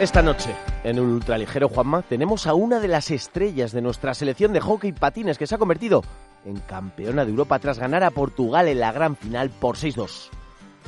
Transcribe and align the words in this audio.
Esta 0.00 0.22
noche, 0.22 0.54
en 0.84 0.96
el 0.96 1.02
ultraligero 1.02 1.68
Juanma, 1.68 2.02
tenemos 2.02 2.46
a 2.46 2.54
una 2.54 2.78
de 2.78 2.86
las 2.86 3.10
estrellas 3.10 3.72
de 3.72 3.82
nuestra 3.82 4.14
selección 4.14 4.52
de 4.52 4.60
hockey 4.60 4.92
patines 4.92 5.38
que 5.38 5.48
se 5.48 5.56
ha 5.56 5.58
convertido 5.58 6.04
en 6.44 6.60
campeona 6.60 7.24
de 7.24 7.32
Europa 7.32 7.58
tras 7.58 7.80
ganar 7.80 8.04
a 8.04 8.12
Portugal 8.12 8.68
en 8.68 8.78
la 8.78 8.92
gran 8.92 9.16
final 9.16 9.50
por 9.50 9.76
6-2. 9.76 10.28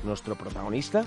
Nuestro 0.05 0.37
protagonista 0.37 1.05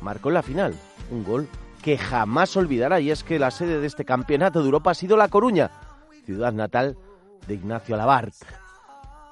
marcó 0.00 0.30
en 0.30 0.34
la 0.34 0.42
final 0.42 0.74
un 1.10 1.22
gol 1.22 1.46
que 1.82 1.98
jamás 1.98 2.56
olvidará 2.56 2.98
y 3.00 3.10
es 3.10 3.22
que 3.22 3.38
la 3.38 3.50
sede 3.50 3.78
de 3.78 3.88
este 3.88 4.06
campeonato 4.06 4.60
de 4.60 4.64
Europa 4.64 4.92
ha 4.92 4.94
sido 4.94 5.18
La 5.18 5.28
Coruña, 5.28 5.70
ciudad 6.24 6.54
natal 6.54 6.96
de 7.46 7.54
Ignacio 7.56 7.94
Alabart. 7.94 8.36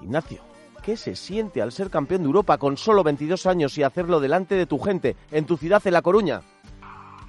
Ignacio, 0.02 0.42
¿qué 0.82 0.98
se 0.98 1.16
siente 1.16 1.62
al 1.62 1.72
ser 1.72 1.88
campeón 1.88 2.20
de 2.20 2.26
Europa 2.26 2.58
con 2.58 2.76
solo 2.76 3.04
22 3.04 3.46
años 3.46 3.78
y 3.78 3.82
hacerlo 3.82 4.20
delante 4.20 4.54
de 4.54 4.66
tu 4.66 4.78
gente 4.78 5.16
en 5.30 5.46
tu 5.46 5.56
ciudad 5.56 5.80
en 5.86 5.94
La 5.94 6.02
Coruña? 6.02 6.42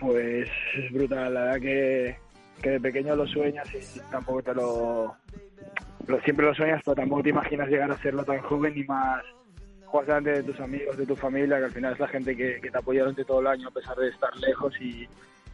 Pues 0.05 0.49
es 0.77 0.91
brutal, 0.91 1.33
la 1.33 1.41
verdad 1.45 1.61
que, 1.61 2.15
que 2.61 2.69
de 2.71 2.79
pequeño 2.79 3.15
lo 3.15 3.25
sueñas 3.27 3.67
y 3.73 3.99
tampoco 4.11 4.43
te 4.43 4.53
lo, 4.53 5.15
Siempre 6.25 6.45
lo 6.45 6.53
sueñas, 6.53 6.81
pero 6.83 6.95
tampoco 6.95 7.23
te 7.23 7.29
imaginas 7.29 7.69
llegar 7.69 7.89
a 7.89 7.97
serlo 8.01 8.25
tan 8.25 8.39
joven 8.41 8.77
y 8.77 8.83
más 8.83 9.23
jugar 9.85 10.05
delante 10.05 10.31
de 10.31 10.43
tus 10.43 10.59
amigos, 10.59 10.97
de 10.97 11.05
tu 11.05 11.15
familia, 11.15 11.59
que 11.59 11.65
al 11.65 11.71
final 11.71 11.93
es 11.93 11.99
la 11.99 12.07
gente 12.07 12.35
que, 12.35 12.59
te 12.59 12.77
apoya 12.77 13.01
durante 13.01 13.23
todo 13.23 13.39
el 13.39 13.47
año 13.47 13.67
a 13.69 13.71
pesar 13.71 13.95
de 13.95 14.09
estar 14.09 14.35
lejos 14.37 14.73
y, 14.81 15.07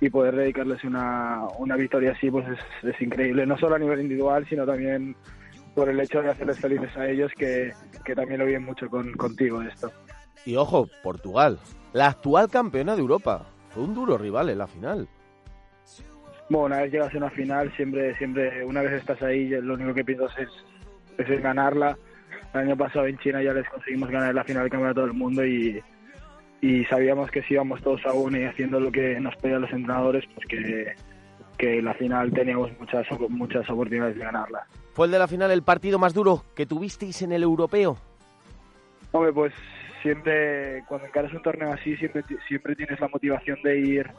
poder 0.09 0.35
dedicarles 0.35 0.83
una, 0.85 1.45
una 1.57 1.75
victoria 1.75 2.13
así, 2.13 2.31
pues 2.31 2.47
es, 2.47 2.89
es, 2.89 3.01
increíble, 3.01 3.45
no 3.45 3.57
solo 3.57 3.75
a 3.75 3.79
nivel 3.79 3.99
individual, 3.99 4.47
sino 4.47 4.65
también 4.65 5.15
por 5.75 5.89
el 5.89 5.99
hecho 5.99 6.21
de 6.21 6.29
hacerles 6.29 6.57
felices 6.57 6.95
a 6.95 7.07
ellos, 7.07 7.31
que, 7.37 7.73
que 8.05 8.15
también 8.15 8.39
lo 8.39 8.45
viven 8.45 8.63
mucho 8.63 8.89
con, 8.89 9.11
contigo 9.13 9.61
esto. 9.61 9.91
Y 10.45 10.55
ojo, 10.55 10.87
Portugal, 11.03 11.59
la 11.91 12.07
actual 12.07 12.49
campeona 12.49 12.95
de 12.95 13.01
Europa. 13.01 13.45
Fue 13.69 13.83
un 13.83 13.93
duro 13.93 14.17
rival 14.17 14.49
en 14.49 14.57
la 14.57 14.67
final. 14.67 15.07
Bueno, 16.49 16.65
una 16.65 16.81
vez 16.81 16.91
llegas 16.91 17.13
a 17.13 17.17
una 17.17 17.29
final, 17.29 17.71
siempre, 17.75 18.17
siempre, 18.17 18.65
una 18.65 18.81
vez 18.81 18.93
estás 18.93 19.21
ahí, 19.21 19.49
lo 19.49 19.75
único 19.75 19.93
que 19.93 20.03
piensas 20.03 20.31
es, 20.39 20.49
es 21.17 21.41
ganarla. 21.41 21.97
El 22.53 22.61
año 22.61 22.75
pasado 22.75 23.05
en 23.05 23.19
China 23.19 23.43
ya 23.43 23.53
les 23.53 23.69
conseguimos 23.69 24.09
ganar 24.09 24.33
la 24.33 24.43
final 24.43 24.63
del 24.63 24.71
Campeonato 24.71 25.01
del 25.01 25.13
Mundo 25.13 25.45
y, 25.45 25.79
y 26.61 26.83
sabíamos 26.85 27.29
que 27.29 27.43
si 27.43 27.53
íbamos 27.53 27.81
todos 27.83 28.03
a 28.07 28.13
uno 28.13 28.39
y 28.39 28.45
haciendo 28.45 28.79
lo 28.79 28.91
que 28.91 29.19
nos 29.19 29.35
pedían 29.35 29.61
los 29.61 29.71
entrenadores, 29.71 30.25
pues 30.33 30.47
que, 30.47 30.95
que 31.59 31.81
la 31.83 31.93
final 31.93 32.31
teníamos 32.31 32.71
muchas, 32.79 33.05
muchas 33.29 33.69
oportunidades 33.69 34.17
de 34.17 34.23
ganarla. 34.23 34.65
¿Fue 34.93 35.05
el 35.05 35.11
de 35.11 35.19
la 35.19 35.27
final 35.27 35.51
el 35.51 35.61
partido 35.61 35.99
más 35.99 36.15
duro 36.15 36.43
que 36.55 36.65
tuvisteis 36.65 37.21
en 37.21 37.31
el 37.31 37.43
europeo? 37.43 37.97
Hombre, 39.11 39.31
pues 39.31 39.53
siempre, 40.01 40.83
cuando 40.87 41.07
encaras 41.07 41.33
un 41.33 41.41
torneo 41.41 41.71
así, 41.71 41.95
siempre, 41.97 42.23
siempre 42.47 42.75
tienes 42.75 42.99
la 42.99 43.07
motivación 43.07 43.61
de 43.63 43.79
ir 43.79 44.11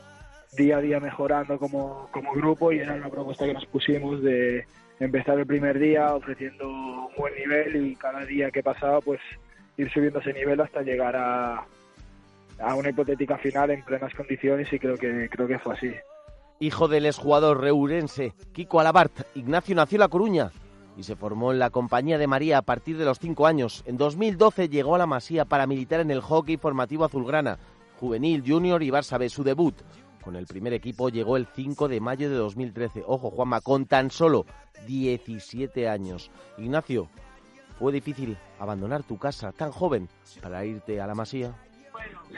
día 0.57 0.79
a 0.79 0.81
día 0.81 1.01
mejorando 1.01 1.59
como, 1.59 2.09
como 2.11 2.33
grupo 2.33 2.73
y 2.73 2.81
era 2.81 2.95
una 2.95 3.09
propuesta 3.09 3.47
que 3.47 3.55
nos 3.55 3.67
pusimos 3.67 4.23
de 4.23 4.67
empezar 4.99 5.39
el 5.39 5.47
primer 5.47 5.79
día 5.79 6.15
ofreciendo 6.15 6.69
un 6.69 7.15
buen 7.17 7.35
nivel 7.35 7.87
y 7.87 7.97
cada 7.97 8.25
día 8.25 8.51
que 8.51 8.63
pasaba 8.63 9.01
pues 9.01 9.21
ir 9.77 9.91
subiendo 9.93 10.19
ese 10.19 10.33
nivel 10.33 10.61
hasta 10.61 10.83
llegar 10.83 11.17
a, 11.17 11.65
a 12.59 12.75
una 12.75 12.91
hipotética 12.91 13.39
final 13.39 13.71
en 13.71 13.85
plenas 13.85 14.13
condiciones 14.15 14.73
y 14.73 14.79
creo 14.79 14.97
que, 14.97 15.29
creo 15.31 15.47
que 15.47 15.59
fue 15.59 15.75
así. 15.75 15.93
Hijo 16.59 16.89
del 16.89 17.07
exjugador 17.07 17.61
reurense 17.61 18.35
Kiko 18.53 18.81
Alabart, 18.81 19.23
Ignacio 19.35 19.75
nació 19.75 19.97
en 19.97 20.01
La 20.01 20.09
Coruña 20.09 20.51
y 21.01 21.03
se 21.03 21.17
formó 21.17 21.51
en 21.51 21.59
la 21.59 21.71
compañía 21.71 22.19
de 22.19 22.27
María 22.27 22.59
a 22.59 22.63
partir 22.63 22.99
de 22.99 23.07
los 23.07 23.19
cinco 23.19 23.47
años. 23.47 23.83
En 23.87 23.97
2012 23.97 24.69
llegó 24.69 24.95
a 24.95 24.99
la 24.99 25.07
Masía 25.07 25.47
para 25.47 25.67
militar 25.67 26.01
en 26.01 26.11
el 26.11 26.21
hockey 26.21 26.59
formativo 26.59 27.07
azulgrana, 27.07 27.59
juvenil, 27.99 28.45
junior 28.47 28.83
y 28.83 28.91
Barça 28.91 29.19
B. 29.19 29.31
Su 29.31 29.43
debut 29.43 29.75
con 30.23 30.37
el 30.37 30.47
primer 30.47 30.75
equipo 30.75 31.09
llegó 31.09 31.39
el 31.39 31.47
5 31.47 31.89
de 31.89 32.03
mayo 32.03 32.29
de 32.29 32.37
2013. 32.37 33.03
Ojo, 33.07 33.31
Juanma, 33.31 33.63
con 33.63 33.87
tan 33.87 34.11
solo 34.11 34.45
17 34.87 35.89
años. 35.89 36.31
Ignacio, 36.59 37.09
¿fue 37.79 37.93
difícil 37.93 38.37
abandonar 38.59 39.03
tu 39.03 39.17
casa 39.17 39.53
tan 39.53 39.71
joven 39.71 40.07
para 40.43 40.67
irte 40.67 41.01
a 41.01 41.07
la 41.07 41.15
Masía? 41.15 41.55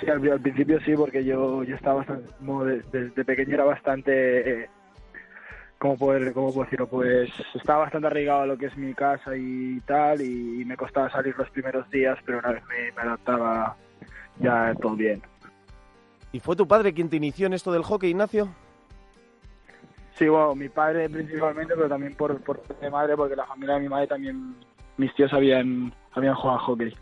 Sí, 0.00 0.08
al, 0.08 0.40
principio 0.40 0.78
sí, 0.84 0.94
porque 0.94 1.24
yo, 1.24 1.64
estaba 1.64 2.04
bastante, 2.04 2.32
desde 2.92 3.10
de 3.10 3.24
pequeño 3.24 3.54
era 3.54 3.64
bastante... 3.64 4.62
Eh, 4.62 4.70
¿cómo 5.82 5.97
poder, 5.97 6.32
cómo 6.32 6.53
puedo 6.53 6.65
decirlo? 6.65 6.87
Pues 6.87 7.28
estaba 7.54 7.81
bastante 7.81 8.06
arraigado 8.06 8.43
a 8.43 8.47
lo 8.47 8.56
que 8.56 8.66
es 8.66 8.76
mi 8.76 8.94
casa 8.94 9.37
y 9.37 9.81
tal, 9.81 10.20
y 10.20 10.65
me 10.65 10.76
costaba 10.76 11.10
salir 11.10 11.34
los 11.37 11.50
primeros 11.50 11.91
días, 11.91 12.16
pero 12.25 12.38
una 12.38 12.53
vez 12.53 12.62
me, 12.66 12.93
me 12.93 13.03
adaptaba 13.03 13.76
ya 14.38 14.72
todo 14.81 14.94
bien. 14.94 15.20
¿Y 16.31 16.38
fue 16.38 16.54
tu 16.54 16.69
padre 16.69 16.94
quien 16.94 17.09
te 17.09 17.16
inició 17.16 17.48
en 17.48 17.54
esto 17.54 17.72
del 17.72 17.82
hockey, 17.82 18.10
Ignacio? 18.10 18.48
Sí, 20.15 20.28
bueno, 20.28 20.54
mi 20.54 20.69
padre 20.69 21.10
principalmente, 21.10 21.75
pero 21.75 21.88
también 21.88 22.14
por, 22.14 22.41
por 22.43 22.62
de 22.62 22.88
madre, 22.88 23.16
porque 23.16 23.34
la 23.34 23.47
familia 23.47 23.75
de 23.75 23.81
mi 23.81 23.88
madre 23.88 24.06
también, 24.06 24.54
mis 24.99 25.12
tíos 25.16 25.32
habían, 25.32 25.93
habían 26.12 26.37
jugado 26.37 26.60
a 26.60 26.62
hockey. 26.62 26.94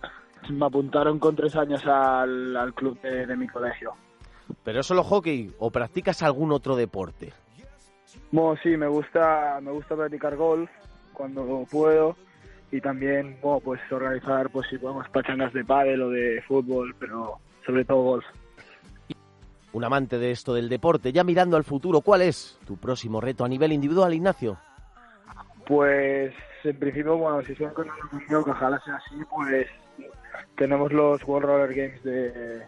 Me 0.48 0.64
apuntaron 0.64 1.18
con 1.18 1.36
tres 1.36 1.54
años 1.54 1.86
al, 1.86 2.56
al 2.56 2.72
club 2.72 2.98
de, 3.02 3.26
de 3.26 3.36
mi 3.36 3.46
colegio. 3.46 3.92
¿Pero 4.64 4.80
es 4.80 4.86
solo 4.86 5.04
hockey 5.04 5.52
o 5.58 5.70
practicas 5.70 6.22
algún 6.22 6.50
otro 6.50 6.76
deporte? 6.76 7.34
Bueno, 8.30 8.58
sí, 8.62 8.76
me 8.76 8.88
gusta, 8.88 9.58
me 9.62 9.70
gusta 9.70 9.96
practicar 9.96 10.36
golf 10.36 10.70
cuando 11.12 11.66
puedo 11.70 12.16
y 12.72 12.80
también, 12.80 13.36
bueno, 13.42 13.60
pues 13.60 13.80
organizar, 13.90 14.50
pues 14.50 14.68
si 14.68 14.78
podemos, 14.78 15.08
pachangas 15.08 15.52
de 15.52 15.64
pádel 15.64 16.02
o 16.02 16.10
de 16.10 16.42
fútbol, 16.42 16.94
pero 16.98 17.38
sobre 17.66 17.84
todo 17.84 18.02
golf. 18.02 18.24
Un 19.72 19.84
amante 19.84 20.18
de 20.18 20.30
esto 20.30 20.54
del 20.54 20.68
deporte, 20.68 21.12
ya 21.12 21.24
mirando 21.24 21.56
al 21.56 21.64
futuro, 21.64 22.00
¿cuál 22.00 22.22
es 22.22 22.58
tu 22.66 22.76
próximo 22.76 23.20
reto 23.20 23.44
a 23.44 23.48
nivel 23.48 23.72
individual, 23.72 24.12
Ignacio? 24.12 24.58
Pues 25.66 26.34
en 26.64 26.78
principio, 26.78 27.16
bueno, 27.16 27.42
si 27.42 27.54
son 27.54 27.72
con 27.72 27.88
conmigo, 27.88 28.44
que 28.44 28.50
ojalá 28.50 28.80
sea 28.80 28.96
así, 28.96 29.16
pues 29.30 29.66
tenemos 30.56 30.92
los 30.92 31.22
World 31.24 31.46
Roller 31.46 31.74
Games 31.74 32.02
de, 32.02 32.62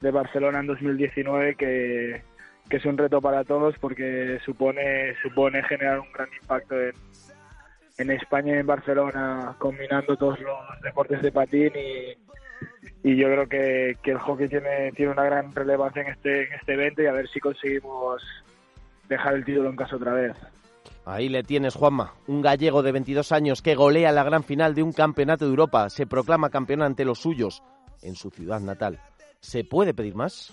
de 0.00 0.10
Barcelona 0.10 0.60
en 0.60 0.66
2019 0.66 1.54
que 1.56 2.22
que 2.68 2.78
es 2.78 2.84
un 2.84 2.98
reto 2.98 3.20
para 3.20 3.44
todos 3.44 3.76
porque 3.78 4.38
supone 4.44 5.14
supone 5.22 5.62
generar 5.64 6.00
un 6.00 6.12
gran 6.12 6.28
impacto 6.40 6.80
en, 6.80 6.92
en 7.98 8.10
España 8.10 8.54
y 8.54 8.58
en 8.58 8.66
Barcelona 8.66 9.54
combinando 9.58 10.16
todos 10.16 10.40
los 10.40 10.58
deportes 10.82 11.22
de 11.22 11.32
patín 11.32 11.72
y, 11.74 13.08
y 13.08 13.16
yo 13.16 13.28
creo 13.28 13.48
que, 13.48 13.96
que, 14.02 14.10
el 14.12 14.18
hockey 14.18 14.48
tiene 14.48 14.92
tiene 14.92 15.12
una 15.12 15.24
gran 15.24 15.54
relevancia 15.54 16.02
en 16.02 16.08
este 16.08 16.44
en 16.44 16.52
este 16.54 16.74
evento 16.74 17.02
y 17.02 17.06
a 17.06 17.12
ver 17.12 17.28
si 17.28 17.40
conseguimos 17.40 18.22
dejar 19.08 19.34
el 19.34 19.44
título 19.44 19.70
en 19.70 19.76
casa 19.76 19.96
otra 19.96 20.12
vez. 20.12 20.36
Ahí 21.04 21.28
le 21.28 21.44
tienes, 21.44 21.74
Juanma, 21.74 22.14
un 22.26 22.42
gallego 22.42 22.82
de 22.82 22.90
22 22.90 23.30
años 23.30 23.62
que 23.62 23.76
golea 23.76 24.10
la 24.10 24.24
gran 24.24 24.42
final 24.42 24.74
de 24.74 24.82
un 24.82 24.92
campeonato 24.92 25.44
de 25.44 25.50
Europa, 25.50 25.88
se 25.88 26.06
proclama 26.06 26.50
campeón 26.50 26.82
ante 26.82 27.04
los 27.04 27.20
suyos 27.20 27.62
en 28.02 28.16
su 28.16 28.30
ciudad 28.30 28.60
natal. 28.60 29.00
¿Se 29.38 29.62
puede 29.62 29.94
pedir 29.94 30.16
más? 30.16 30.52